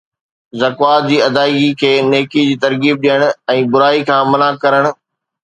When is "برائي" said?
3.77-4.01